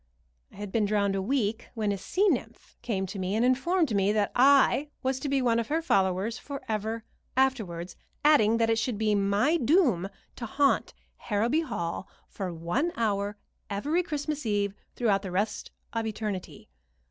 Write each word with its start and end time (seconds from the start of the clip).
I 0.51 0.55
had 0.55 0.71
been 0.71 0.85
drowned 0.85 1.15
a 1.15 1.21
week 1.21 1.69
when 1.75 1.91
a 1.91 1.97
sea 1.99 2.27
nymph 2.27 2.75
came 2.81 3.05
to 3.05 3.19
me 3.19 3.35
and 3.35 3.45
informed 3.45 3.93
me 3.95 4.11
that 4.11 4.31
I 4.35 4.89
was 5.03 5.19
to 5.19 5.29
be 5.29 5.43
one 5.43 5.59
of 5.59 5.67
her 5.67 5.79
followers 5.79 6.39
forever 6.39 7.03
afterwards, 7.37 7.95
adding 8.25 8.57
that 8.57 8.71
it 8.71 8.79
should 8.79 8.97
be 8.97 9.13
my 9.13 9.57
doom 9.57 10.09
to 10.37 10.47
haunt 10.47 10.95
Harrowby 11.17 11.61
Hall 11.61 12.07
for 12.27 12.51
one 12.51 12.91
hour 12.95 13.37
every 13.69 14.01
Christmas 14.01 14.43
Eve 14.43 14.73
throughout 14.95 15.21
the 15.21 15.29
rest 15.29 15.69
of 15.93 16.07
eternity. 16.07 16.67